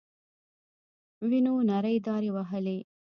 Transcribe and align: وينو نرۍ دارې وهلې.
وينو 1.27 1.53
نرۍ 1.69 1.95
دارې 2.07 2.29
وهلې. 2.35 2.77